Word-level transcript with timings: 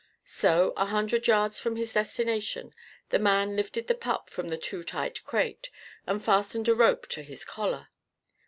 So, 0.25 0.73
a 0.77 0.87
hundred 0.87 1.27
yards 1.27 1.59
from 1.59 1.75
his 1.75 1.93
destination, 1.93 2.73
the 3.09 3.19
man 3.19 3.55
lifted 3.55 3.85
the 3.85 3.93
pup 3.93 4.31
from 4.31 4.47
the 4.47 4.57
too 4.57 4.81
tight 4.81 5.23
crate 5.25 5.69
and 6.07 6.25
fastened 6.25 6.67
a 6.67 6.73
rope 6.73 7.07
to 7.09 7.21
his 7.21 7.45
collar. 7.45 7.89